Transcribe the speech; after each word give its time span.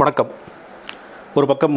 வணக்கம். 0.00 0.28
ஒரு 1.38 1.46
பக்கம் 1.50 1.76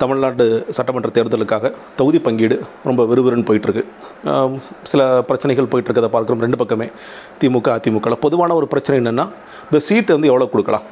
தமிழ்நாடு 0.00 0.44
சட்டமன்ற 0.76 1.08
தேர்தலுக்காக 1.16 1.70
தொகுதி 1.98 2.18
பங்கீடு 2.26 2.56
ரொம்ப 2.88 3.04
விறுவிறுன்னு 3.10 3.46
போயிட்டுருக்கு. 3.48 3.82
சில 4.90 5.00
பிரச்சனைகள் 5.28 5.68
போயிட்டுருக்கதை 5.72 6.10
பார்க்குறோம். 6.12 6.42
ரெண்டு 6.44 6.60
பக்கமே 6.60 6.86
திமுக 7.40 7.70
அதிமுக 7.76 8.18
பொதுவான 8.26 8.54
ஒரு 8.58 8.68
பிரச்சனை 8.74 8.96
என்னென்னா 9.00 9.26
இந்த 9.66 9.80
சீட்டு 9.88 10.14
வந்து 10.16 10.30
எவ்வளோ 10.32 10.48
கொடுக்கலாம்? 10.52 10.86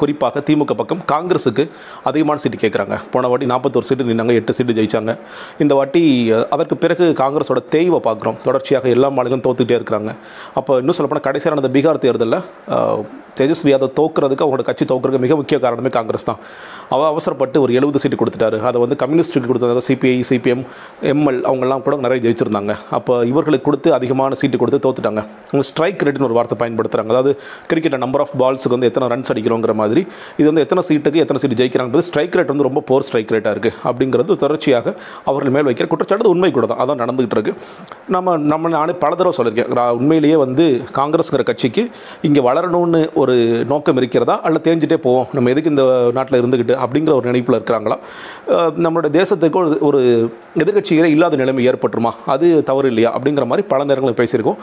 குறிப்பாக 0.00 0.40
திமுக 0.46 0.74
பக்கம் 0.78 1.02
காங்கிரஸுக்கு 1.12 1.64
அதிகமான 2.08 2.40
சீட்டு 2.42 2.58
கேட்குறாங்க 2.62 2.94
போன 3.12 3.28
வாட்டி 3.32 3.46
நாற்பத்தோரு 3.52 3.88
சீட்டு 3.88 4.08
நின்னாங்க 4.10 4.34
எட்டு 4.40 4.56
சீட்டு 4.56 4.76
ஜெயித்தாங்க 4.78 5.12
இந்த 5.64 5.72
வாட்டி 5.80 6.02
அதற்கு 6.54 6.76
பிறகு 6.84 7.04
காங்கிரஸோட 7.22 7.60
தேய்வை 7.74 8.00
பார்க்குறோம். 8.08 8.38
தொடர்ச்சியாக 8.46 8.88
எல்லா 8.96 9.10
மாநிலங்களும் 9.16 9.46
தோத்துக்கிட்டே 9.48 9.78
இருக்கிறாங்க. 9.80 10.12
அப்போ 10.60 10.72
இன்னும் 10.82 10.96
சொல்லப்போனால் 10.98 11.28
கடைசியாக 11.28 11.54
நடந்த 11.54 11.72
பீகார் 11.76 12.04
தேர்தலில் 12.06 12.42
தேஜஸ்வி 13.38 13.70
யாதவ் 13.70 13.94
தோக்குறதுக்கு 13.98 14.44
அவங்களோட 14.44 14.64
கட்சி 14.66 14.84
தோக்குறதுக்கு 14.90 15.22
மிக 15.24 15.36
முக்கிய 15.38 15.56
காரணமே 15.62 15.90
காங்கிரஸ் 15.96 16.26
தான். 16.28 16.38
அவள் 16.94 17.08
அவசரப்பட்டு 17.12 17.56
ஒரு 17.62 17.72
எழுபது 17.78 18.00
சீட்டு 18.02 18.18
கொடுத்துட்டாரு. 18.20 18.58
அதை 18.68 18.78
வந்து 18.82 18.96
கம்யூனிஸ்ட்டுக்கு 19.00 19.48
கொடுத்தாங்க 19.50 19.82
சிபிஐ 19.88 20.18
சிபிஎம் 20.28 20.62
எம்எல் 21.12 21.40
அவங்கெல்லாம் 21.48 21.82
கூட 21.86 21.96
நிறைய 22.04 22.20
ஜெயிச்சிருந்தாங்க. 22.26 22.74
அப்போ 22.98 23.14
இவர்களுக்கு 23.30 23.66
கொடுத்து 23.68 23.90
அதிகமான 23.98 24.36
சீட்டு 24.40 24.60
கொடுத்து 24.62 24.80
தோத்துட்டாங்க. 24.86 25.22
அவங்க 25.48 25.64
ஸ்ட்ரைக் 25.70 26.04
ரேட்னு 26.08 26.28
ஒரு 26.28 26.36
வார்த்தை 26.38 26.58
பயன்படுத்துகிறாங்க 26.62 27.12
அதாவது 27.14 27.32
கிரிக்கெட்டில் 27.72 28.04
நம்பர் 28.04 28.24
ஆஃப் 28.26 28.36
பால்ஸுக்கு 28.42 28.76
வந்து 28.76 28.90
எத்தனை 28.90 29.03
ரன்ஸ் 29.12 29.30
அடிக்கிறோங்கிற 29.32 29.74
மாதிரி 29.80 30.02
இது 30.40 30.46
வந்து 30.50 30.64
எத்தனை 30.64 30.82
சீட்டுக்கு 30.88 31.22
எத்தனை 31.24 31.40
சீட்டு 31.42 31.58
ஜெயிக்கிறாங்கிறது 31.60 32.06
ஸ்ட்ரைக் 32.08 32.36
ரேட் 32.38 32.50
வந்து 32.52 32.66
ரொம்ப 32.68 32.82
போர் 32.90 33.06
ஸ்ட்ரைக் 33.08 33.32
ரேட்டாக 33.34 33.54
இருக்குது 33.56 33.76
அப்படிங்கிறது 33.90 34.38
தொடர்ச்சியாக 34.44 34.94
அவர்கள் 35.30 35.54
மேல் 35.56 35.68
வைக்கிற 35.68 35.86
குற்றச்சாட்டு. 35.92 36.32
உண்மை 36.34 36.50
கூட 36.56 36.68
தான். 36.72 36.80
அதான் 36.84 37.00
நடந்துகிட்டு 37.02 37.38
இருக்கு. 37.38 37.54
நம்ம 38.16 38.36
நம்ம 38.52 38.72
நானே 38.76 38.96
பல 39.04 39.12
தடவை 39.20 39.34
சொல்லியிருக்கேன். 39.38 39.70
உண்மையிலேயே 40.00 40.38
வந்து 40.44 40.66
காங்கிரஸ்ங்கிற 41.00 41.44
கட்சிக்கு 41.50 41.84
இங்கே 42.28 42.44
வளரணும்னு 42.48 43.02
ஒரு 43.24 43.36
நோக்கம் 43.74 44.00
இருக்கிறதா? 44.02 44.38
அல்ல 44.48 44.60
தேஞ்சிட்டே 44.68 45.00
போவோம். 45.06 45.28
நம்ம 45.38 45.50
எதுக்கு 45.54 45.74
இந்த 45.74 45.86
நாட்டில் 46.18 46.40
இருந்துக்கிட்டு 46.42 46.76
அப்படிங்கிற 46.84 47.14
ஒரு 47.20 47.28
நினைப்பில் 47.30 47.58
இருக்கிறாங்களா? 47.58 47.98
நம்மளோட 48.84 48.94
நம்மளுடைய 48.94 49.12
தேசத்துக்கு 49.20 49.58
ஒரு 49.60 49.76
ஒரு 49.88 50.00
எதிர்கட்சிகளே 50.62 51.08
இல்லாத 51.14 51.36
நிலைமை 51.40 51.62
ஏற்பட்டுருமா? 51.68 52.10
அது 52.32 52.46
தவறு 52.68 52.88
இல்லையா? 52.92 53.10
அப்படிங்கிற 53.16 53.44
மாதிரி 53.50 53.62
பல 53.72 53.80
நேரங்களில் 53.88 54.18
பேசியிருக்கோம். 54.20 54.58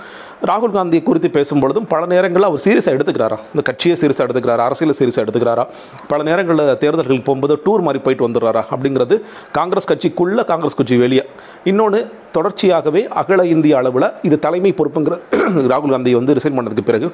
ராகுல் 0.50 0.76
காந்தி 0.76 1.00
குறித்து 1.08 1.30
பேசும்பொழுதும் 1.38 1.88
பல 1.94 2.06
நேரங்களில் 2.14 2.48
அவர் 2.50 2.64
சீரியஸாக 2.66 2.96
எடுத்துக்கிறாரா? 2.98 3.38
இந்த 3.54 3.64
கட்சியை 3.70 3.96
சீரியஸாக 4.02 4.26
எடுத்துக்கிறாரா? 4.32 4.58
அரசியல் 4.58 4.96
சீரியஸாக 5.00 5.26
எடுத்துக்கிறாரா? 5.26 5.66
பல 6.08 6.24
நேரங்களில் 6.24 6.78
தேர்தல்களுக்கு 6.78 7.24
போகும்போது 7.24 7.58
டூர் 7.66 7.82
மாதிரி 7.82 8.04
போயிட்டு 8.04 8.28
வந்துடுறாரா? 8.28 8.64
அப்படிங்கிறது 8.72 9.18
காங்கிரஸ் 9.52 9.92
கட்சிக்குள்ள 9.92 10.46
காங்கிரஸ் 10.46 10.76
கட்சி 10.76 10.98
வெளியே. 10.98 11.26
இன்னொன்று 11.64 12.12
தொடர்ச்சியாகவே 12.38 13.08
அகல 13.08 13.46
இந்திய 13.46 13.78
அளவில் 13.78 14.12
இது 14.22 14.40
தலைமை 14.40 14.74
பொறுப்புங்கிற 14.74 15.16
ராகுல் 15.72 15.90
காந்தி 15.90 16.16
வந்து 16.16 16.34
ரிசைன் 16.34 16.58
பண்ணதுக்கு 16.58 16.86
பிறகு 16.86 17.12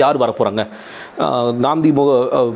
யார் 0.00 0.16
வரப்போகிறாங்க 0.22 0.62
காந்தி 1.64 1.90
முக 1.98 2.10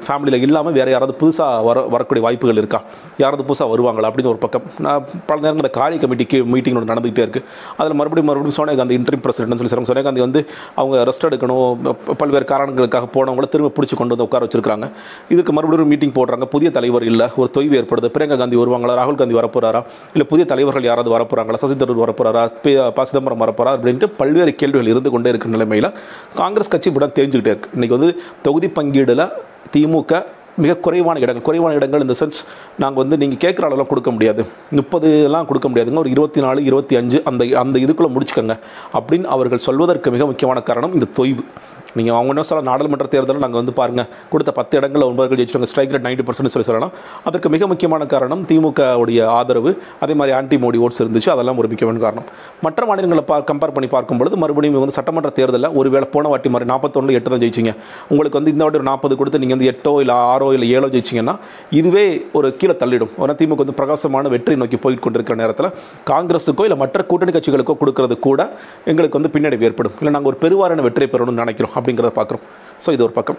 ஃபேமிலியில் 0.06 0.44
இல்லாமல் 0.46 0.74
வேறு 0.78 0.90
யாராவது 0.94 1.14
புதுசாக 1.20 1.62
வர 1.68 1.78
வரக்கூடிய 1.94 2.22
வாய்ப்புகள் 2.24 2.58
இருக்கா? 2.62 2.80
யாராவது 3.22 3.44
புதுசாக 3.48 3.68
வருவாங்களா? 3.72 4.08
அப்படின்னு 4.10 4.30
ஒரு 4.32 4.40
பக்கம். 4.44 4.64
நான் 4.84 5.06
பல 5.28 5.36
நேரங்கள் 5.44 5.62
இந்த 5.62 5.70
காரிய 5.78 5.98
கமிட்டிக்கு 6.02 6.38
மீட்டிங் 6.52 6.76
ஒன்று 6.78 6.90
நடந்துகிட்டே 6.92 7.22
இருக்குது 7.26 7.46
அதில் 7.80 7.96
மறுபடியும் 8.00 8.28
மறுபடியும் 8.30 8.56
சோனியா 8.58 8.76
காந்தி 8.80 8.96
இன்ட்ரீம் 8.98 9.22
பிரசிடென்ட்னு 9.24 9.58
சொல்லி 9.60 9.72
சொல்கிறாங்க 9.72 9.90
சோனியா 9.90 10.04
காந்தி 10.08 10.24
வந்து 10.26 10.42
அவங்க 10.80 10.98
ரெஸ்ட் 11.10 11.26
எடுக்கணும் 11.28 12.14
பல்வேறு 12.20 12.48
காரணங்களுக்காக 12.52 13.08
போனவங்கள 13.16 13.48
திரும்ப 13.54 13.72
பிடிச்சி 13.78 13.96
கொண்டு 14.00 14.14
வந்து 14.14 14.26
உட்கார 14.28 14.48
வச்சிருக்காங்க 14.48 14.88
இதுக்கு 15.36 15.54
மறுபடியும் 15.58 15.92
மீட்டிங் 15.94 16.14
போடுறாங்க. 16.18 16.48
புதிய 16.54 16.70
தலைவர் 16.78 17.06
இல்லை 17.10 17.28
ஒரு 17.40 17.50
தொய்வு 17.56 17.76
ஏற்படுது. 17.80 18.10
பிரியங்கா 18.16 18.38
காந்தி 18.44 18.60
வருவாங்களா? 18.62 18.96
ராகுல் 19.00 19.20
காந்தி 19.22 19.38
வரப்போகிறாரா 19.40 19.82
இல்லை 20.14 20.28
புதிய 20.34 20.46
தலைவர்கள் 20.52 20.88
யாராவது 20.90 21.12
வரப்போகிறாங்களா 21.16 21.62
சசி 21.64 21.76
தரூர் 21.82 22.02
வரப்போறாரா? 22.04 22.44
பி 22.66 22.74
ப 22.98 23.06
சிதம்பரம் 23.10 23.42
வரப்போறா 23.44 23.72
அப்படின்ட்டு 23.78 24.08
பல்வேறு 24.22 24.54
கேள்விகள் 24.62 24.92
இருந்து 24.94 25.10
கொண்டே 25.16 25.30
இருக்கிற 25.34 25.52
நிலைமையில் 25.56 25.90
காங்கிரஸ் 26.40 26.72
கட்சி 26.74 26.90
எல்லாம் 27.12 27.30
தெரிஞ்சுக்கிட்டே 27.30 27.52
இருக்கு. 27.52 27.70
இன்னைக்கு 27.72 27.98
வந்து 27.98 28.22
தொகுதி 28.42 28.68
பங்கீடில் 28.68 29.30
திமுக 29.72 30.24
மிக 30.56 30.76
குறைவான 30.76 31.18
இடங்கள் 31.18 31.42
குறைவான 31.42 31.74
இடங்கள் 31.74 32.00
இந்த 32.00 32.14
சென்ஸ் 32.20 32.38
நாங்கள் 32.78 33.02
வந்து 33.04 33.16
நீங்கள் 33.16 33.42
கேட்குற 33.42 33.58
அளவுலாம் 33.58 33.86
கொடுக்க 33.86 34.10
முடியாது. 34.10 34.46
முப்பதுலாம் 34.70 35.46
கொடுக்க 35.46 35.68
முடியாதுங்க. 35.68 35.98
ஒரு 35.98 36.10
இருபத்தி 36.10 36.40
நாலு 36.40 36.64
இருபத்தி 36.64 36.96
அஞ்சு 36.96 37.22
அந்த 37.24 37.44
அந்த 37.58 37.78
இதுக்குள்ளே 37.78 38.10
முடிச்சுக்கோங்க. 38.16 38.58
அப்படின்னு 38.92 39.24
அவர்கள் 39.24 39.58
சொல்வதற்கு 39.58 40.10
மிக 40.10 40.26
முக்கியமான 40.26 40.62
காரணம் 40.62 40.92
இந்த 40.92 41.06
தொய்வு. 41.16 41.44
நீங்கள் 41.98 42.16
அவங்க 42.18 42.32
என்ன 42.34 42.44
சொல்ல 42.50 42.64
நாடாளுமன்ற 42.70 43.06
தேர்தலில் 43.14 43.44
நாங்கள் 43.44 43.60
வந்து 43.62 43.74
பாருங்கள் 43.80 44.08
கொடுத்த 44.32 44.50
பத்து 44.58 44.74
இடங்களில் 44.80 45.06
ஒன்பது 45.10 45.38
ஜெயிச்சிருவாங்க. 45.40 45.70
ஸ்ட்ரைக் 45.72 45.92
ரேட் 45.94 46.06
நைன்டி 46.08 46.24
பர்சன்ட் 46.28 46.52
சொல்லி 46.54 46.68
சொல்லலாம். 46.70 46.92
அதற்கு 47.28 47.48
மிக 47.54 47.66
முக்கியமான 47.72 48.02
காரணம் 48.14 48.42
திமுக 48.50 48.80
உடைய 49.02 49.20
ஆதரவு 49.38 49.72
அதே 50.04 50.16
மாதிரி 50.20 50.34
ஆன்டி 50.38 50.58
மோடி 50.64 50.80
ஓட்ஸ் 50.86 51.00
இருந்துச்சு 51.04 51.30
அதெல்லாம் 51.34 51.58
ஒரு 51.62 51.70
முக்கியமான 51.72 52.02
காரணம். 52.06 52.26
மற்ற 52.66 52.86
மாநிலங்களை 52.90 53.24
பா 53.30 53.38
கம்பேர் 53.50 53.74
பண்ணி 53.76 53.90
பார்க்கும்பொழுது 53.96 54.36
மறுபடியும் 54.44 54.78
வந்து 54.84 54.96
சட்டமன்ற 54.98 55.32
தேர்தலில் 55.38 55.70
ஒருவேளை 55.80 56.08
போன 56.14 56.28
வாட்டி 56.34 56.50
மாதிரி 56.54 56.68
நாற்பத்தொன்று 56.72 57.16
எட்டு 57.18 57.32
தான் 57.34 57.42
ஜெயிச்சிங்க. 57.44 57.74
உங்களுக்கு 58.12 58.38
வந்து 58.40 58.52
இந்த 58.54 58.62
வாட்டி 58.64 58.80
ஒரு 58.82 58.88
நாற்பது 58.90 59.16
கொடுத்து 59.20 59.40
நீங்கள் 59.44 59.56
வந்து 59.58 59.68
எட்டோ 59.72 59.94
இல்லை 60.04 60.16
ஆறோ 60.32 60.48
இல்லை 60.56 60.68
ஏழோ 60.76 60.88
ஜெயிச்சிங்கன்னா 60.94 61.36
இதுவே 61.80 62.04
ஒரு 62.38 62.50
கீழே 62.60 62.76
தள்ளிடும். 62.82 63.12
ஆனால் 63.22 63.38
திமுக 63.40 63.60
வந்து 63.64 63.76
பிரகாசமான 63.80 64.30
வெற்றி 64.36 64.56
நோக்கி 64.62 64.78
போயிட்டு 64.84 65.04
கொண்டிருக்கிற 65.06 65.36
நேரத்தில் 65.42 65.70
காங்கிரஸுக்கோ 66.12 66.66
இல்லை 66.68 66.78
மற்ற 66.84 67.04
கூட்டணி 67.10 67.34
கட்சிகளுக்கோ 67.36 67.76
கொடுக்கறது 67.82 68.16
கூட 68.28 68.40
எங்களுக்கு 68.92 69.18
வந்து 69.20 69.32
பின்னடைவு 69.36 69.66
ஏற்படும். 69.70 69.96
இல்லை 70.00 70.12
நாங்கள் 70.16 70.32
ஒரு 70.32 70.38
பெருவாரான 70.44 70.82
வெற்றி 70.88 71.08
பெறணும்னு 71.14 71.42
நினைக்கிறோம். 71.44 71.74
அப்படிங்கிறத 71.82 72.12
பார்க்குறோம். 72.20 72.46
ஸோ 72.84 72.90
இது 72.96 73.04
ஒரு 73.06 73.14
பக்கம். 73.18 73.38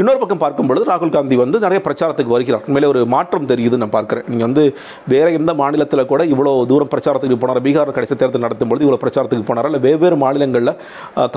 இன்னொரு 0.00 0.18
பக்கம் 0.20 0.40
பார்க்கும் 0.42 0.68
பொழுது 0.68 0.84
ராகுல் 0.90 1.12
காந்தி 1.14 1.36
வந்து 1.42 1.56
நிறைய 1.64 1.80
பிரச்சாரத்துக்கு 1.86 2.32
வருகிறார். 2.34 2.62
உண்மையிலே 2.68 2.88
ஒரு 2.92 3.00
மாற்றம் 3.14 3.48
தெரியுது 3.50 3.76
நான் 3.82 3.92
பார்க்குறேன். 3.96 4.24
நீங்கள் 4.30 4.48
வந்து 4.48 4.64
வேறு 5.12 5.30
எந்த 5.38 5.52
மாநிலத்தில் 5.60 6.02
கூட 6.12 6.22
இவ்வளோ 6.32 6.52
தூரம் 6.70 6.90
பிரச்சாரத்துக்கு 6.94 7.36
போனார் 7.42 7.60
பீகார் 7.66 7.92
கடைசி 7.98 8.16
தேர்தல் 8.22 8.44
நடத்தும் 8.46 8.70
பொழுது 8.70 8.84
இவ்வளோ 8.86 8.98
பிரச்சாரத்துக்கு 9.04 9.46
போனார் 9.50 9.68
இல்லை 9.70 9.80
வெவ்வேறு 9.86 10.16
மாநிலங்களில் 10.24 10.72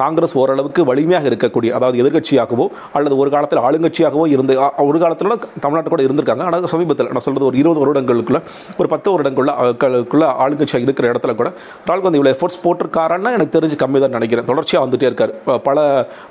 காங்கிரஸ் 0.02 0.36
ஓரளவுக்கு 0.42 0.84
வலிமையாக 0.92 1.30
இருக்கக்கூடிய 1.32 1.72
அதாவது 1.80 2.00
எதிர்க்கட்சியாகவோ 2.04 2.68
அல்லது 3.00 3.18
ஒரு 3.24 3.32
காலத்தில் 3.36 3.62
ஆளுங்கட்சியாகவோ 3.68 4.26
இருந்து 4.36 4.56
ஒரு 4.90 5.00
காலத்தில் 5.04 5.36
தமிழ்நாட்டு 5.66 5.94
கூட 5.96 6.04
இருந்திருக்காங்க. 6.08 6.46
ஆனால் 6.50 6.72
சமீபத்தில் 6.76 7.12
நான் 7.14 7.26
சொல்கிறது 7.28 7.48
ஒரு 7.52 7.60
இருபது 7.64 7.82
வருடங்களுக்குள்ள 7.84 8.42
ஒரு 8.80 8.90
பத்து 8.96 9.08
வருடங்களுக்குள்ள 9.16 10.26
ஆளுங்கட்சியாக 10.46 10.88
இருக்கிற 10.90 11.12
இடத்துல 11.14 11.36
கூட 11.42 11.52
ராகுல் 11.90 12.06
காந்தி 12.08 12.22
இவ்வளோ 12.22 12.34
எஃபோர்ட்ஸ் 12.38 12.62
போட்டிருக்காருன்னா 12.66 13.34
எனக்கு 13.38 13.56
தெரிஞ்சு 13.60 13.80
கம்மி 13.84 14.02
தான் 14.06 14.18
நினைக்கிறேன். 14.20 14.50
தொடர்ச்சியாக 14.52 14.84
வந்துகிட்டே 14.86 15.10
இருக்கார். 15.12 15.36
பல 15.70 15.78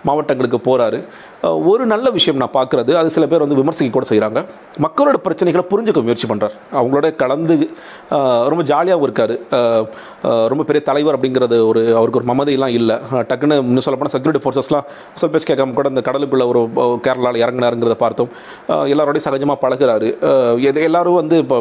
மாவட்டங்களுக்கு 0.08 0.60
போகிறாரு 0.68 1.00
ஒரு 1.70 1.82
நல்ல 1.90 2.06
விஷயம் 2.16 2.38
நான் 2.42 2.54
பார்க்குறது. 2.56 2.92
அது 3.00 3.08
சில 3.14 3.24
பேர் 3.30 3.42
வந்து 3.44 3.58
விமர்சிக்க 3.58 3.94
கூட 3.96 4.06
செய்கிறாங்க 4.10 4.40
மக்களோட 4.84 5.16
பிரச்சனைகளை 5.24 5.64
புரிஞ்சுக்க 5.72 6.00
முயற்சி 6.06 6.26
பண்ணுறார் 6.30 6.54
அவங்களோட 6.78 7.06
கலந்து 7.22 7.54
ரொம்ப 8.52 8.62
ஜாலியாகவும் 8.70 9.06
இருக்கார். 9.06 9.34
ரொம்ப 10.52 10.62
பெரிய 10.68 10.82
தலைவர் 10.88 11.16
அப்படிங்கிறது 11.16 11.56
ஒரு 11.70 11.80
அவருக்கு 11.98 12.20
ஒரு 12.20 12.28
மமதையெல்லாம் 12.30 12.74
இல்லை. 12.78 12.96
டக்குன்னு 13.30 13.58
இன்னும் 13.66 13.84
சொல்லப்போனால் 13.86 14.14
செக்யூரிட்டி 14.14 14.42
ஃபோர்ஸஸ்லாம் 14.44 14.86
சொல் 15.20 15.32
பேச்சு 15.34 15.48
கேட்காம 15.50 15.76
கூட 15.78 15.92
இந்த 15.94 16.02
கடலுக்குள்ளே 16.08 16.46
ஒரு 16.52 16.62
கேரளாவில் 17.06 17.42
இறங்கினாருங்கிறத 17.44 17.96
பார்த்தோம். 18.04 18.30
எல்லாரோடையும் 18.94 19.26
சகஜமாக 19.28 19.58
பழகுறாரு. 19.64 20.08
எது 20.70 20.84
எல்லோரும் 20.88 21.18
வந்து 21.20 21.38
இப்போ 21.44 21.58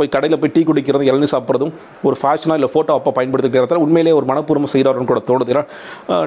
போய் 0.00 0.12
கடையில் 0.16 0.40
போய் 0.42 0.54
டீ 0.56 0.62
குடிக்கிறது 0.70 1.08
இளநீர் 1.10 1.34
சாப்பிட்றதும் 1.34 1.72
ஒரு 2.08 2.18
ஃபேஷனாக 2.22 2.58
இல்லை 2.60 2.72
ஃபோட்டோ 2.74 2.98
அப்போ 2.98 3.12
பயன்படுத்திக்கிறதால 3.20 3.82
உண்மையிலேயே 3.86 4.16
ஒரு 4.20 4.28
மனப்பூர்வம் 4.32 4.72
செய்கிறாருன்னு 4.74 5.10
கூட 5.12 5.22
தோணுது. 5.30 5.54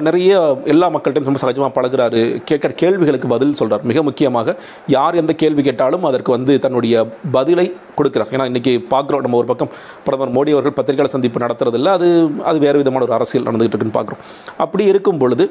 நிறைய 0.08 0.32
எல்லா 0.74 0.88
மக்கள்கிட்டையும் 0.96 1.30
ரொம்ப 1.32 1.42
சகஜமாக 1.46 1.72
பழகிறாரு. 1.78 2.22
கேட்குற 2.50 2.71
கேள்விகளுக்கு 2.80 3.28
பதில் 3.34 3.56
சொல்கிறார் 3.60 3.84
மிக 3.90 4.02
முக்கியமாக 4.08 4.56
யார் 4.96 5.18
எந்த 5.20 5.32
கேள்வி 5.42 5.62
கேட்டாலும் 5.68 6.04
அதற்கு 6.10 6.30
வந்து 6.36 6.52
தன்னுடைய 6.64 7.04
பதிலை 7.36 7.66
கொடுக்குறார். 7.98 8.30
ஏன்னா 8.34 8.46
இன்றைக்கி 8.50 8.72
பார்க்குறோம் 8.94 9.22
நம்ம 9.24 9.38
ஒரு 9.40 9.48
பக்கம் 9.50 9.70
பிரதமர் 10.06 10.34
மோடி 10.36 10.52
அவர்கள் 10.56 10.76
பத்திரிகையாளர் 10.78 11.14
சந்திப்பு 11.14 11.44
நடத்துறதில்ல. 11.44 11.92
அது 11.98 12.08
அது 12.50 12.58
வேறு 12.66 12.80
விதமான 12.82 13.04
ஒரு 13.08 13.16
அரசியல் 13.18 13.46
நடந்துகிட்டு 13.48 13.76
இருக்குன்னு 13.76 13.98
பார்க்குறோம். 13.98 14.22
அப்படி 14.64 14.84
இருக்கும் 14.92 15.20
பொழுது 15.22 15.46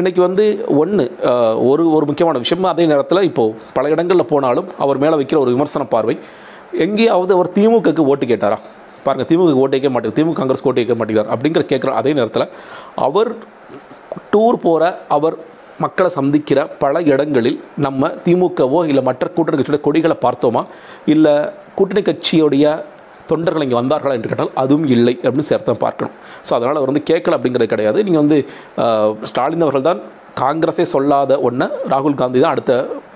இன்றைக்கி 0.00 0.20
வந்து 0.26 0.44
ஒன்று 0.80 1.04
ஒரு 1.70 1.84
ஒரு 1.96 2.04
முக்கியமான 2.10 2.38
விஷயம். 2.44 2.68
அதே 2.74 2.84
நேரத்தில் 2.92 3.26
இப்போது 3.30 3.54
பல 3.78 3.88
இடங்களில் 3.94 4.30
போனாலும் 4.32 4.68
அவர் 4.84 5.00
மேலே 5.04 5.16
வைக்கிற 5.20 5.38
ஒரு 5.44 5.54
விமர்சன 5.54 5.86
பார்வை. 5.94 6.16
எங்கேயாவது 6.86 7.32
அவர் 7.36 7.54
திமுகக்கு 7.56 8.02
ஓட்டு 8.12 8.26
கேட்டாரா? 8.32 8.58
பாருங்க 9.04 9.24
திமுக 9.30 9.60
ஓட்டு 9.62 9.74
கேட்க 9.76 9.90
மாட்டேங்குது 9.94 10.18
திமுக 10.18 10.38
காங்கிரஸ் 10.40 10.64
ஓட்டு 10.68 10.80
கேட்க 10.80 10.96
மாட்டேங்கிறார். 11.00 11.30
அப்படிங்கிற 11.34 11.62
கேட்குற 11.72 11.92
அதே 12.00 12.12
நேரத்தில் 12.18 12.46
அவர் 13.06 13.30
டூர் 14.32 14.56
போகிற 14.64 14.84
அவர் 15.16 15.36
மக்களை 15.84 16.10
சந்திக்கிற 16.18 16.60
பல 16.82 17.00
இடங்களில் 17.12 17.58
நம்ம 17.86 18.08
திமுகவோ 18.26 18.80
இல்லை 18.90 19.02
மற்ற 19.08 19.26
கூட்டணி 19.36 19.56
கட்சியோட 19.58 19.80
கொடிகளை 19.86 20.16
பார்த்தோமா? 20.24 20.62
இல்லை 21.14 21.34
கூட்டணி 21.78 22.02
கட்சியுடைய 22.08 22.64
தொண்டர்கள் 23.30 23.64
இங்கே 23.66 23.78
வந்தார்களா 23.80 24.14
என்று 24.18 24.30
கேட்டால் 24.30 24.54
அதுவும் 24.62 24.86
இல்லை 24.94 25.14
அப்படின்னு 25.24 25.50
சேர்த்து 25.50 25.70
தான் 25.70 25.84
பார்க்கணும். 25.84 26.14
ஸோ 26.46 26.52
அதனால் 26.56 26.78
அவர் 26.80 26.90
வந்து 26.92 27.04
கேட்கல 27.10 27.36
அப்படிங்கிறது 27.38 27.72
கிடையாது. 27.74 27.98
நீங்கள் 28.06 28.22
வந்து 28.24 28.38
ஸ்டாலின் 29.30 29.64
அவர்கள் 29.66 29.86
தான் 29.90 30.00
காங்கிரஸே 30.42 30.86
சொல்லாத 30.94 31.38
ஒன்று 31.48 31.68
ராகுல் 31.92 32.18
காந்தி 32.22 32.40
தான் 32.44 32.54
அடுத்த 32.56 32.72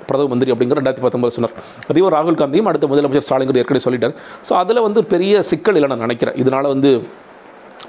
பிரதம 0.09 0.29
மந்திரி 0.33 0.53
அப்படிங்கிற 0.55 0.79
ரெண்டாயிரத்தி 0.81 1.05
பத்தொன்பது 1.05 1.35
சொன்னார். 1.37 1.55
அதே 1.91 2.09
ராகுல் 2.17 2.41
காந்தியும் 2.41 2.69
அடுத்த 2.71 2.87
முதலமைச்சர் 2.93 3.27
ஸ்டாலின் 3.29 3.61
ஏற்கனவே 3.63 3.85
சொல்லிட்டார். 3.87 4.17
ஸோ 4.49 4.53
அதில் 4.63 4.85
வந்து 4.87 5.03
பெரிய 5.13 5.43
சிக்கல் 5.51 5.79
இல்லை 5.81 5.91
நான் 5.93 6.05
நினைக்கிறேன். 6.07 6.37
இதனால் 6.45 6.73
வந்து 6.75 6.93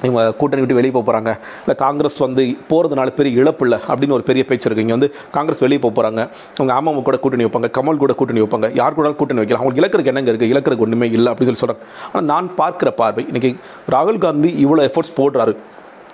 இவங்க 0.03 0.21
கூட்டணி 0.39 0.61
விட்டு 0.63 0.77
வெளியே 0.79 0.93
போக 0.95 1.05
போகிறாங்க 1.07 1.31
இல்லை 1.63 1.75
காங்கிரஸ் 1.83 2.17
வந்து 2.25 2.43
போகிறதுனால 2.71 3.13
பெரிய 3.19 3.41
இழப்பு 3.41 3.65
இல்லை 3.67 3.79
அப்படின்னு 3.89 4.15
ஒரு 4.17 4.25
பெரிய 4.29 4.43
பேச்சு 4.49 4.67
இருக்குது 4.67 4.85
இங்கே 4.85 4.97
வந்து 4.97 5.09
காங்கிரஸ் 5.37 5.63
வெளியே 5.65 5.81
போக 5.85 5.93
போகிறாங்க 5.97 6.21
அவங்க 6.59 6.73
அம்மா 6.79 6.91
கூட 7.09 7.17
கூட்டணி 7.23 7.45
வைப்பாங்க 7.47 7.69
கமல் 7.77 8.01
கூட 8.03 8.13
கூட்டணி 8.19 8.41
வைப்பாங்க. 8.43 8.69
யார் 8.81 8.97
கூட 8.99 9.09
கூட்டணி 9.21 9.41
வைக்கலாம். 9.41 9.61
அவங்களுக்கு 9.61 9.83
இலக்கருக்கு 9.83 10.11
என்னங்க 10.13 10.31
இருக்குது 10.33 10.53
இலக்கருக்கு 10.53 10.85
ஒன்றுமே 10.87 11.07
இல்லை 11.17 11.29
அப்படின்னு 11.31 11.49
சொல்லி 11.51 11.63
சொல்கிறாங்க 11.63 11.85
ஆனால் 12.11 12.27
நான் 12.33 12.49
பார்க்குற 12.61 12.91
பார்வை 13.01 13.23
இன்றைக்கி 13.31 13.51
ராகுல் 13.95 14.21
காந்தி 14.25 14.51
இவ்வளோ 14.65 14.83
எஃபர்ட்ஸ் 14.89 15.15
போடுறாரு. 15.21 15.55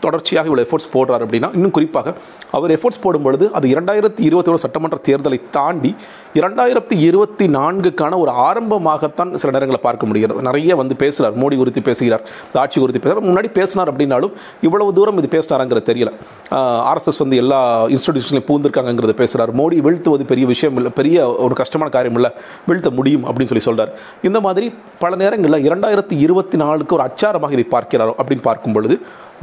தொடர்ச்சியாக 0.05 0.49
இவ்வளோ 0.49 0.63
எஃபோர்ட்ஸ் 0.65 0.91
போடுறார் 0.93 1.23
அப்படின்னா 1.25 1.49
இன்னும் 1.57 1.75
குறிப்பாக 1.77 2.13
அவர் 2.57 2.73
எஃபோர்ட்ஸ் 2.77 3.03
போடும்பொழுது 3.05 3.45
அது 3.57 3.67
இரண்டாயிரத்தி 3.73 4.21
இருபத்தி 4.29 4.51
ஒரு 4.53 4.61
சட்டமன்ற 4.65 4.97
தேர்தலை 5.09 5.39
தாண்டி 5.57 5.91
இரண்டாயிரத்தி 6.39 6.95
இருபத்தி 7.07 7.45
நான்குக்கான 7.55 8.17
ஒரு 8.23 8.31
ஆரம்பமாகத்தான் 8.47 9.31
சில 9.41 9.49
நேரங்களில் 9.55 9.85
பார்க்க 9.85 10.09
முடிகிறது. 10.09 10.41
நிறைய 10.47 10.75
வந்து 10.81 10.95
பேசுகிறார் 11.01 11.35
மோடி 11.41 11.55
குறித்து 11.61 11.81
பேசுகிறார் 11.87 12.23
ஆட்சி 12.63 12.77
குறித்து 12.79 13.01
பேசுகிறார். 13.03 13.27
முன்னாடி 13.29 13.49
பேசினார் 13.57 13.89
அப்படின்னாலும் 13.91 14.33
இவ்வளவு 14.67 14.95
தூரம் 14.97 15.17
இது 15.21 15.29
பேசினாராங்கிறது 15.35 15.85
தெரியல. 15.91 16.11
ஆர்எஸ்எஸ் 16.91 17.21
வந்து 17.23 17.39
எல்லா 17.43 17.59
இன்ஸ்டிடியூஷன்லையும் 17.95 18.47
பூந்திருக்காங்கிறது 18.51 19.15
பேசுகிறார் 19.21 19.53
மோடி 19.61 19.79
வீழ்த்துவது 19.87 20.25
பெரிய 20.31 20.47
விஷயம் 20.53 20.77
இல்லை 20.81 20.93
பெரிய 20.99 21.17
ஒரு 21.47 21.57
கஷ்டமான 21.61 21.89
காரியம் 21.97 22.19
இல்லை 22.21 22.31
வீழ்த்த 22.69 22.91
முடியும் 22.99 23.25
அப்படின்னு 23.27 23.51
சொல்லி 23.53 23.67
சொல்கிறார் 23.69 23.91
இந்த 24.29 24.41
மாதிரி 24.47 24.67
பல 25.03 25.15
நேரங்களில் 25.23 25.65
இரண்டாயிரத்தி 25.69 26.17
இருபத்தி 26.25 26.57
நாலுக்கு 26.63 26.95
ஒரு 26.97 27.05
அச்சாரமாக 27.09 27.55
இதை 27.57 27.67
பார்க்கிறாரோ 27.75 28.15
அப்படின்னு 28.21 28.47
பார்க்கும் 28.49 28.75
பொழுது 28.77 28.97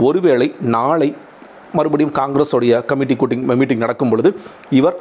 ஒருவேளை 0.06 0.54
நாளை 0.76 1.08
மறுபடியும் 1.72 2.16
காங்கிரஸோடைய 2.18 2.84
கமிட்டி 2.84 3.14
கூட்டிங் 3.14 3.56
மீட்டிங் 3.60 3.84
நடக்கும் 3.84 4.10
பொழுது 4.10 4.30
இவர் 4.70 4.96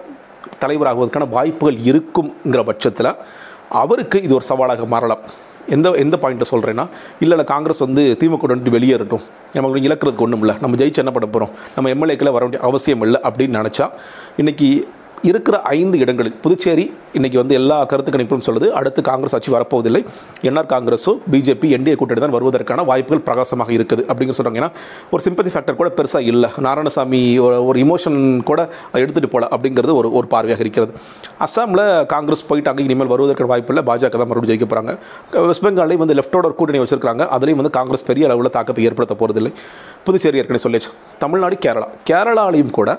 தலைவராகுவதற்கான 0.61 1.29
வாய்ப்புகள் 1.29 1.77
இருக்குங்கிற 1.89 2.63
பட்சத்தில் 2.63 3.11
அவருக்கு 3.81 4.17
இது 4.21 4.33
ஒரு 4.33 4.45
சவாலாக 4.49 4.85
மாறலாம். 4.85 5.23
எந்த 5.75 5.87
எந்த 5.91 6.15
பாயிண்ட்டை 6.21 6.47
சொல்கிறேன்னா 6.51 6.85
இல்லை 7.19 7.35
இல்லை 7.37 7.43
காங்கிரஸ் 7.43 7.81
வந்து 7.85 8.17
திமுக 8.19 8.45
வந்துட்டு 8.47 8.75
வெளியேறட்டும். 8.77 9.23
நமக்கு 9.53 9.87
இழக்கிறதுக்கு 9.87 10.25
ஒன்றும் 10.25 10.39
இல்லை 10.39 10.55
நம்ம 10.61 10.77
ஜெயிச்சு 10.77 11.01
என்ன 11.03 11.11
பண்ண 11.11 11.27
போகிறோம் 11.29 11.49
நம்ம 11.75 11.89
எம்எல்ஏக்களை 11.89 12.31
வர 12.35 12.43
வேண்டிய 12.45 12.61
அவசியம் 12.63 13.01
இல்லை 13.01 13.19
அப்படின்னு 13.23 13.57
நினச்சா 13.59 13.85
இன்றைக்கி 14.37 14.69
இருக்கிற 15.29 15.55
ஐந்து 15.77 15.97
இடங்களில் 16.03 16.35
புதுச்சேரி 16.43 16.83
இன்றைக்கி 17.17 17.37
வந்து 17.39 17.55
எல்லா 17.59 17.77
கருத்து 17.91 18.11
கணிப்பும் 18.13 18.43
சொல்லுது. 18.47 18.67
அடுத்து 18.79 19.01
காங்கிரஸ் 19.07 19.35
ஆட்சி 19.35 19.51
வரப்போவதில்லை. 19.53 20.01
என்ஆர் 20.49 20.69
காங்கிரஸோ 20.73 21.11
பிஜேபி 21.33 21.67
என்டிஏ 21.77 21.95
கூட்டணி 21.99 22.21
தான் 22.23 22.33
வருவதற்கான 22.35 22.83
வாய்ப்புகள் 22.89 23.23
பிரகாசமாக 23.27 23.71
இருக்குது 23.77 24.03
அப்படிங்கிற 24.09 24.35
சொல்கிறாங்க 24.39 24.61
ஏன்னா 24.61 24.69
ஒரு 25.13 25.21
சிம்பத்தி 25.27 25.51
ஃபேக்டர் 25.53 25.79
கூட 25.81 25.89
பெருசாக 25.99 26.29
இல்லை. 26.31 26.49
நாராயணசாமி 26.65 27.21
ஒரு 27.45 27.57
ஒரு 27.69 27.79
இமோஷன் 27.85 28.19
கூட 28.49 28.59
எடுத்துகிட்டு 29.01 29.31
போகல 29.33 29.49
அப்படிங்கிறது 29.57 29.95
ஒரு 30.01 30.11
ஒரு 30.19 30.29
பார்வையாக 30.33 30.63
இருக்கிறது. 30.65 30.93
அஸ்ஸாமில் 31.47 31.85
காங்கிரஸ் 32.13 32.47
போயிட்டாங்க 32.51 32.81
இனிமேல் 32.87 33.13
வருவதற்கான 33.13 33.51
வாய்ப்பு 33.53 33.73
இல்லை. 33.73 33.85
பாஜக 33.91 34.15
தான் 34.21 34.31
மறுபடியும் 34.31 34.53
ஜெயிக்க 34.53 34.67
போகிறாங்க 34.73 34.93
வெஸ்ட் 35.49 35.65
பெங்காலையும் 35.67 36.03
வந்து 36.05 36.17
லெஃப்டோட 36.21 36.45
ஒரு 36.51 36.57
கூட்டணி 36.59 36.81
வச்சிருக்காங்க 36.83 37.25
அதுலேயும் 37.37 37.61
வந்து 37.63 37.75
காங்கிரஸ் 37.79 38.07
பெரிய 38.11 38.27
அளவில் 38.29 38.55
தாக்கத்தை 38.57 38.83
ஏற்படுத்த 38.89 39.15
போகிறதில்லை 39.21 39.53
புதுச்சேரி 40.07 40.39
ஏற்கனவே 40.41 40.63
சொல்லியாச்சு. 40.65 40.91
தமிழ்நாடு 41.23 41.55
கேரளா. 41.65 41.87
கேரளாலையும் 42.09 42.75
கூட 42.79 42.91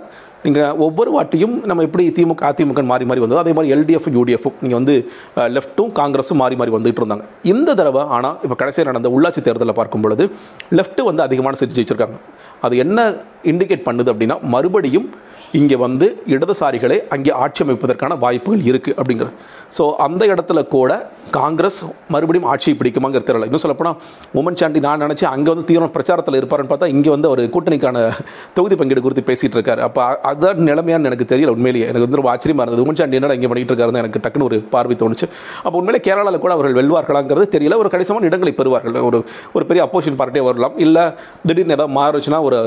நீங்கள் 0.45 0.75
ஒவ்வொரு 0.87 1.11
வாட்டியும் 1.15 1.55
நம்ம 1.69 1.85
எப்படி 1.87 2.05
திமுக 2.17 2.43
அதிமுக 2.49 2.83
மாறி 2.91 3.05
மாறி 3.11 3.21
வந்ததோ 3.23 3.41
அதே 3.45 3.53
மாதிரி 3.57 3.73
எல்டிஎஃப் 3.77 4.09
யூடிஎஃப் 4.17 4.47
நீங்கள் 4.63 4.79
வந்து 4.81 4.95
லெஃப்ட்டும் 5.55 5.91
காங்கிரஸும் 6.01 6.41
மாறி 6.43 6.57
மாறி 6.61 6.73
வந்துட்டு 6.77 7.01
இருந்தாங்க. 7.03 7.25
இந்த 7.53 7.75
தடவை 7.81 8.03
ஆனால் 8.17 8.37
இப்போ 8.47 8.57
கடைசியில் 8.61 8.91
நடந்த 8.91 9.11
உள்ளாட்சி 9.17 9.43
தேர்தலில் 9.49 9.79
பார்க்கும் 9.81 10.05
பொழுது 10.07 10.27
லெஃப்ட் 10.79 11.01
வந்து 11.11 11.25
அதிகமான 11.27 11.59
சீட் 11.61 11.77
ஜெயிச்சிருக்காங்க. 11.79 12.19
அது 12.67 12.77
என்ன 12.85 13.09
இண்டிகேட் 13.53 13.87
பண்ணுது 13.89 14.13
அப்படின்னா 14.15 14.37
மறுபடியும் 14.55 15.09
இங்கே 15.59 15.77
வந்து 15.85 16.07
இடதுசாரிகளை 16.35 16.97
அங்கே 17.15 17.33
ஆட்சி 17.43 17.61
அமைப்பதற்கான 17.65 18.17
வாய்ப்புகள் 18.25 18.63
இருக்குது 18.71 18.97
அப்படிங்கிறது 19.01 19.35
ஸோ 19.77 19.85
அந்த 20.07 20.23
இடத்துல 20.33 20.61
கூட 20.75 20.93
காங்கிரஸ் 21.37 21.79
மறுபடியும் 22.15 22.49
ஆட்சியை 22.51 22.75
பிடிக்குமாங்கிற 22.81 23.23
தெரியல. 23.29 23.47
இன்னும் 23.49 23.63
சொல்லப்போனால் 23.65 23.97
உமன் 24.41 24.59
சாண்டி 24.61 24.81
நான் 24.87 25.03
நினச்சி 25.05 25.25
அங்கே 25.33 25.51
வந்து 25.53 25.65
தீவிரம் 25.71 25.93
பிரச்சாரத்தில் 25.97 26.39
இருப்பாருன்னு 26.41 26.71
பார்த்தா 26.73 26.89
இங்கே 26.95 27.11
வந்து 27.15 27.29
அவர் 27.31 27.43
கூட்டணிக்கான 27.55 28.05
தொகுதி 28.57 28.77
பங்கீடு 28.81 29.03
குறித்து 29.07 29.25
பேசிகிட்டு 29.31 29.59
இருக்காரு 29.59 29.83
அப்போ 29.89 30.03
அதான் 30.31 30.63
நிலைமையான்னு 30.71 31.11
எனக்கு 31.11 31.27
தெரியல 31.33 31.55
உண்மையிலேயே. 31.57 31.87
எனக்கு 31.91 32.07
வந்து 32.07 32.21
ரொம்ப 32.21 32.33
ஆச்சரியமாக 32.35 32.65
இருந்தது. 32.67 32.85
உமன் 32.87 32.99
சாண்டி 33.01 33.19
என்னடா 33.21 33.37
இங்கே 33.39 33.51
பண்ணிகிட்டு 33.53 33.75
இருக்காருன்னு 33.75 34.03
எனக்கு 34.05 34.23
டக்குன்னு 34.27 34.49
ஒரு 34.51 34.59
பார்வை 34.75 34.97
தோணுச்சு. 35.03 35.29
அப்போ 35.65 35.77
உண்மையிலே 35.81 36.03
கேரளாவில் 36.09 36.43
கூட 36.45 36.55
அவர்கள் 36.59 36.79
வெல்வார்களாங்கிறது 36.81 37.47
தெரியல. 37.57 37.79
ஒரு 37.83 37.91
கணிசமான 37.95 38.29
இடங்களை 38.31 38.55
பெறுவார்கள். 38.61 38.99
ஒரு 39.11 39.21
ஒரு 39.57 39.67
பெரிய 39.71 39.83
அப்போசிஷன் 39.89 40.19
பார்ட்டியே 40.23 40.45
வரலாம். 40.51 40.77
இல்லை 40.87 41.07
திடீர்னு 41.49 41.77
ஏதாவது 41.79 41.95
மாறுச்சுன்னா 42.01 42.41
ஒரு 42.49 42.61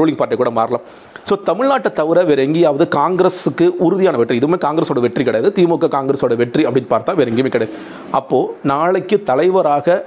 ரூலிங் 0.00 0.20
பார்ட்டி 0.22 0.38
கூட 0.42 0.52
மாறலாம். 0.60 0.86
ஸோ 1.28 1.34
தமிழ்நாட்டை 1.48 1.90
தவிர 2.00 2.11
வேறு 2.30 2.46
எங்கேயாவது 2.46 2.84
காங்கிரஸுக்கு 3.00 3.68
உறுதியான 3.86 4.18
வெற்றி. 4.20 4.38
இதுவுமே 4.40 4.58
காங்கிரஸோட 4.66 5.00
வெற்றி 5.06 5.24
கிடையாது. 5.28 5.50
திமுக 5.58 5.92
காங்கிரஸோட 5.98 6.36
வெற்றி 6.42 6.64
அப்படின்னு 6.68 6.92
பார்த்தா 6.94 7.14
வேறு 7.20 7.32
எங்கேயுமே 7.34 7.54
கிடையாது. 7.54 7.76
அப்போது 8.20 8.50
நாளைக்கு 8.72 9.18
தலைவராக 9.30 10.04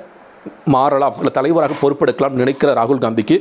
மாறலாம் 0.73 1.15
இல்லை 1.19 1.31
தலைவராக 1.37 1.75
பொறுப்பெடுக்கலாம் 1.81 2.35
நினைக்கிற 2.39 2.69
ராகுல் 2.79 3.01
காந்திக்கு 3.03 3.35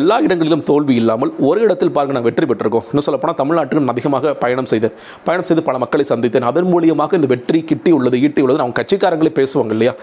எல்லா 0.00 0.16
இடங்களிலும் 0.26 0.62
தோல்வி 0.68 0.94
இல்லாமல் 1.00 1.32
ஒரு 1.48 1.58
இடத்தில் 1.64 1.92
பாருங்க 1.96 2.14
நான் 2.16 2.26
வெற்றி 2.28 2.46
பெற்றிருக்கோம். 2.50 2.86
இன்னும் 2.90 3.06
சொல்லப்போனால் 3.06 3.38
தமிழ்நாட்டுக்கு 3.40 3.92
அதிகமாக 3.94 4.32
பயணம் 4.44 4.70
செய்தேன். 4.72 4.94
பயணம் 5.26 5.48
செய்து 5.48 5.62
பல 5.68 5.78
மக்களை 5.82 6.06
சந்தித்தேன். 6.12 6.48
அதன் 6.50 6.70
மூலியமாக 6.74 7.18
இந்த 7.20 7.28
வெற்றி 7.34 7.60
கிட்டி 7.72 7.92
உள்ளது 7.98 8.20
ஈட்டி 8.26 8.42
உள்ளது. 8.44 8.62
அவங்க 8.64 8.76
கட்சிக்காரங்களே 8.80 9.32
பேசுவாங்க 9.40 9.74
இல்லையா? 9.76 9.94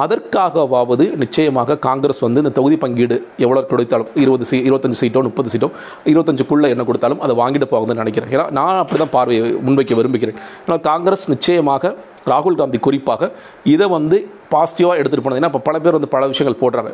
அதற்காகவாவது 0.00 1.04
நிச்சயமாக 1.22 1.76
காங்கிரஸ் 1.86 2.22
வந்து 2.24 2.40
இந்த 2.42 2.52
தொகுதி 2.58 2.76
பங்கீடு 2.82 3.16
எவ்வளோ 3.44 3.60
கொடுத்தாலும்? 3.70 4.10
இருபது 4.22 4.46
சீ 4.50 4.56
இருபத்தஞ்சு 4.68 4.98
சீட்டோ 5.02 5.22
முப்பது 5.28 5.50
சீட்டோ 5.52 5.68
இருபத்தஞ்சுக்குள்ளே 6.12 6.68
என்ன 6.74 6.84
கொடுத்தாலும் 6.88 7.22
அதை 7.26 7.34
வாங்கிட்டு 7.42 7.68
போகுதுன்னு 7.72 8.02
நினைக்கிறேன். 8.02 8.30
ஏன்னா 8.34 8.46
நான் 8.58 8.80
அப்படி 8.82 9.00
தான் 9.02 9.14
பார்வையை 9.16 9.44
முன்வைக்க 9.66 9.96
விரும்புகிறேன். 10.00 10.38
ஏன்னா 10.66 10.78
காங்கிரஸ் 10.90 11.24
நிச்சயமாக 11.34 11.94
ராகுல் 12.32 12.58
காந்தி 12.60 12.78
குறிப்பாக 12.86 13.30
இதை 13.74 13.86
வந்து 13.96 14.16
பாசிட்டிவாக 14.52 14.98
எடுத்துகிட்டு 15.00 15.26
போனது. 15.26 15.40
ஏன்னா 15.40 15.50
இப்போ 15.52 15.62
பல 15.68 15.76
பேர் 15.84 15.96
வந்து 15.98 16.10
பல 16.14 16.26
விஷயங்கள் 16.32 16.60
போடுறாங்க. 16.62 16.90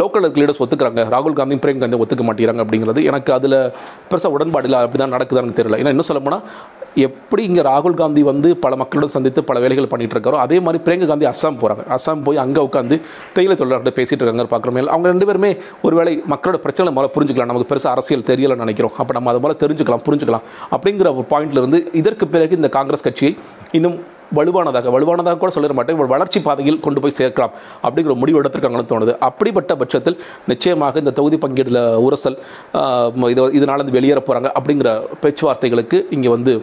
லோக்கல் 0.00 0.26
லீடர்ஸ் 0.40 0.60
ஒத்துக்கிறாங்க. 0.64 1.02
ராகுல் 1.14 1.38
காந்தியும் 1.38 1.62
பிரியங்கா 1.64 1.84
காந்தி 1.84 2.00
ஒத்துக்க 2.04 2.24
மாட்டேங்கிறாங்க 2.28 2.64
அப்படிங்கிறது 2.64 3.02
எனக்கு 3.10 3.32
அதில் 3.36 3.58
பெருசாக 4.10 4.36
உடன்பாடு 4.36 4.68
இல்லை. 4.68 4.80
அப்படி 4.86 5.00
தான் 5.02 5.14
நடக்குதான்னு 5.16 5.58
தெரியல. 5.60 5.78
ஏன்னா 5.82 5.92
இன்னும் 5.94 6.10
சொல்ல 6.10 6.22
போனால் 6.26 6.44
எப்படி 7.06 7.42
இங்கே 7.48 7.62
ராகுல் 7.68 7.96
காந்தி 8.00 8.22
வந்து 8.30 8.48
பல 8.64 8.76
மக்களோட 8.82 9.08
சந்தித்து 9.14 9.40
பல 9.48 9.60
வேலைகள் 9.64 9.88
பண்ணிகிட்டு 9.92 10.16
இருக்காரோ 10.16 10.40
அதே 10.44 10.56
மாதிரி 10.66 10.78
பிரியங்கா 10.86 11.08
காந்தி 11.10 11.28
அஸ்ஸாம் 11.32 11.58
போகிறாங்க 11.62 11.84
அஸ்ஸாம் 11.96 12.24
போய் 12.26 12.42
அங்கே 12.44 12.62
உட்காந்து 12.68 12.96
தேயிலை 13.36 13.56
தொழிலாளர்கிட்ட 13.60 13.94
பேசிகிட்டு 13.98 14.22
இருக்காங்க 14.24 14.48
பார்க்குற 14.52 14.86
அவங்க 14.94 15.08
ரெண்டு 15.14 15.28
பேருமே 15.30 15.50
ஒருவேளை 15.86 16.12
மக்களோட 16.34 16.58
பிரச்சனை 16.66 16.92
முதல்ல 16.96 17.14
புரிஞ்சுக்கலாம். 17.16 17.50
நமக்கு 17.52 17.70
பெருசாக 17.72 17.94
அரசியல் 17.96 18.28
தெரியலன்னு 18.30 18.64
நினைக்கிறோம். 18.66 18.94
அப்போ 19.00 19.14
நம்ம 19.16 19.30
அதை 19.32 19.40
போல் 19.46 19.60
தெரிஞ்சுக்கலாம் 19.64 20.04
புரிஞ்சுக்கலாம் 20.08 20.46
அப்படிங்கிற 20.74 21.10
ஒரு 21.18 21.26
பாயிண்ட்லேருந்து 21.32 21.80
இதற்கு 22.02 22.26
பிறகு 22.36 22.58
இந்த 22.60 22.70
காங்கிரஸ் 22.78 23.06
கட்சியை 23.08 23.32
இன்னும் 23.78 23.98
வலுவானதாக 24.36 24.90
வலுவானதாக 24.94 25.38
கூட 25.42 25.50
சொல்லிட 25.54 25.74
மாட்டேன். 25.76 26.00
வளர்ச்சி 26.14 26.38
பாதையில் 26.46 26.80
கொண்டு 26.86 27.02
போய் 27.02 27.16
சேர்க்கலாம் 27.18 27.52
அப்படிங்கிற 27.86 28.14
முடிவு 28.22 28.40
எடுத்திருக்காங்கன்னு 28.40 28.90
தோணுது. 28.90 29.12
அப்படிப்பட்ட 29.28 29.74
பட்சத்தில் 29.82 30.18
நிச்சயமாக 30.52 31.00
இந்த 31.04 31.14
தொகுதி 31.18 31.38
பங்கீடுல 31.44 31.80
உரசல் 32.06 32.36
இது 33.34 33.44
இதனால் 33.58 33.82
வந்து 33.82 33.96
வெளியேற 33.98 34.22
போகிறாங்க 34.26 34.50
அப்படிங்கிற 34.58 34.90
பேச்சுவார்த்தைகளுக்கு 35.22 36.00
இங்கே 36.16 36.32
வந்து 36.36 36.54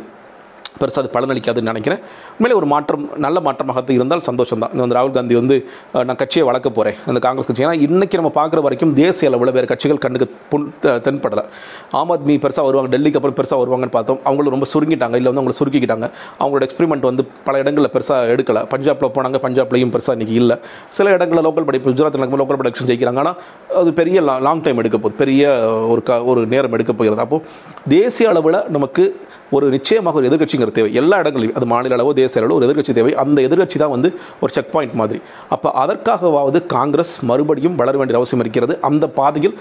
பெருசாக 0.82 1.02
அது 1.04 1.12
பலனளிக்காதுன்னு 1.16 1.72
நினைக்கிறேன். 1.74 2.02
உண்மையிலே 2.36 2.58
ஒரு 2.62 2.68
மாற்றம் 2.74 3.04
நல்ல 3.26 3.40
மாற்றமாக 3.48 3.84
இருந்தால் 3.98 4.24
சந்தோஷம் 4.30 4.62
தான் 4.64 4.74
வந்து 4.84 4.98
ராகுல் 4.98 5.16
காந்தி 5.18 5.36
வந்து 5.42 5.58
நான் 6.08 6.20
கட்சியை 6.22 6.46
வளர்க்க 6.50 6.70
போகிறேன் 6.78 6.98
அந்த 7.10 7.20
காங்கிரஸ் 7.26 7.50
கட்சி. 7.50 7.66
ஏன்னா 7.68 7.76
இன்றைக்கி 7.88 8.16
நம்ம 8.22 8.32
பார்க்குற 8.40 8.62
வரைக்கும் 8.68 8.94
தேசிய 9.02 9.30
அளவில் 9.32 9.54
வேறு 9.58 9.70
கட்சிகள் 9.72 10.02
கண்ணுக்கு 10.06 10.28
புண் 10.52 10.68
தென்படலை. 11.06 11.44
ஆம் 12.00 12.12
ஆத்மி 12.16 12.36
பெருசாக 12.46 12.66
வருவாங்க 12.70 12.92
டெல்லிக்கு 12.96 13.20
அப்புறம் 13.22 13.38
பெருசாக 13.40 13.60
வருவாங்கன்னு 13.64 13.96
பார்த்தோம். 13.98 14.20
அவங்களும் 14.30 14.56
ரொம்ப 14.56 14.68
சுருங்கிட்டாங்க. 14.74 15.16
இல்லை 15.22 15.30
வந்து 15.32 15.42
அவங்களை 15.44 15.58
சுருக்கிக்கிட்டாங்க. 15.62 16.10
அவங்களோட 16.42 16.64
எக்ஸ்பெரிமெண்ட் 16.70 17.08
வந்து 17.10 17.26
பல 17.50 17.64
இடங்களில் 17.64 17.94
பெருசாக 17.96 18.34
எடுக்கலை. 18.36 18.64
பஞ்சாபில் 18.74 19.14
போனாங்க 19.18 19.40
பஞ்சாப்லையும் 19.48 19.94
பெருசாக 19.96 20.18
இன்றைக்கி 20.18 20.38
இல்லை. 20.44 20.58
சில 20.98 21.14
இடங்களில் 21.18 21.46
லோக்கல் 21.48 21.68
படி 21.70 21.82
குஜராத்தில் 21.88 22.22
நடக்கும் 22.22 22.42
லோக்கல் 22.44 22.60
ப்ரொடக்ஷன் 22.62 22.90
ஜெயிக்கிறாங்க. 22.92 23.22
ஆனால் 23.24 23.38
அது 23.82 23.92
பெரிய 24.02 24.22
லாங் 24.48 24.64
டைம் 24.66 24.82
எடுக்க 24.84 24.98
போகுது. 24.98 25.20
பெரிய 25.24 25.44
ஒரு 25.94 26.04
க 26.10 26.22
ஒரு 26.32 26.42
நேரம் 26.54 26.76
எடுக்க 26.78 26.94
போகிறது. 27.00 27.22
அப்போது 27.26 27.44
தேசிய 27.96 28.30
அளவில் 28.34 28.60
நமக்கு 28.76 29.04
ஒரு 29.52 29.70
நிச்சயமாக 29.70 30.18
ஒரு 30.20 30.30
எதிர்கட்சிங்கிற 30.30 30.72
தேவை. 30.72 30.94
எல்லா 30.94 31.18
இடங்களிலும் 31.20 31.56
அது 31.56 31.66
மாநில 31.66 31.96
அளவோ 31.96 32.14
தேசிய 32.14 32.42
அளவோ 32.42 32.58
ஒரு 32.60 32.68
எதிர்கட்சி 32.68 32.94
தேவை. 32.94 33.14
அந்த 33.14 33.42
எதிர்கட்சி 33.42 33.78
தான் 33.78 33.94
வந்து 33.96 34.14
ஒரு 34.40 34.54
செக் 34.54 34.72
பாயிண்ட் 34.72 34.94
மாதிரி. 34.94 35.20
அப்போ 35.50 35.72
அதற்காகவாவது 35.84 36.66
காங்கிரஸ் 36.66 37.26
மறுபடியும் 37.32 37.76
வளர 37.76 37.98
வேண்டிய 37.98 38.20
அவசியம் 38.20 38.40
இருக்கிறது. 38.40 38.80
அந்த 38.82 39.08
பாதையில் 39.10 39.58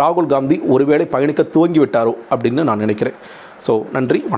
ராகுல் 0.00 0.26
காந்தி 0.26 0.60
ஒருவேளை 0.74 1.06
பயணிக்க 1.06 1.42
துவங்கி 1.42 1.78
விட்டாரோ 1.84 2.14
அப்படின்னு 2.30 2.62
நான் 2.62 2.78
நினைக்கிறேன். 2.78 3.18
ஸோ 3.66 3.82
நன்றி 3.92 4.24